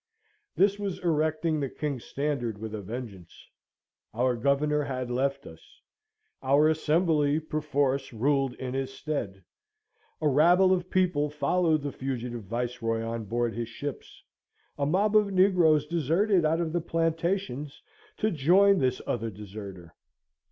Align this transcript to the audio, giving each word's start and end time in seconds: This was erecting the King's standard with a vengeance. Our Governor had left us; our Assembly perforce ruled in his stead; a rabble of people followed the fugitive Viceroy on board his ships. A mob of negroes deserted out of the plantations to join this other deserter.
This 0.55 0.79
was 0.79 0.97
erecting 1.03 1.59
the 1.59 1.69
King's 1.69 2.05
standard 2.05 2.57
with 2.57 2.73
a 2.73 2.81
vengeance. 2.81 3.47
Our 4.15 4.35
Governor 4.35 4.81
had 4.85 5.11
left 5.11 5.45
us; 5.45 5.79
our 6.41 6.67
Assembly 6.69 7.39
perforce 7.39 8.11
ruled 8.11 8.55
in 8.55 8.73
his 8.73 8.91
stead; 8.91 9.43
a 10.19 10.27
rabble 10.27 10.73
of 10.73 10.89
people 10.89 11.29
followed 11.29 11.83
the 11.83 11.91
fugitive 11.91 12.45
Viceroy 12.45 13.03
on 13.03 13.25
board 13.25 13.53
his 13.53 13.69
ships. 13.69 14.23
A 14.75 14.87
mob 14.87 15.15
of 15.15 15.31
negroes 15.31 15.85
deserted 15.85 16.45
out 16.45 16.59
of 16.61 16.73
the 16.73 16.81
plantations 16.81 17.79
to 18.17 18.31
join 18.31 18.79
this 18.79 19.03
other 19.05 19.29
deserter. 19.29 19.93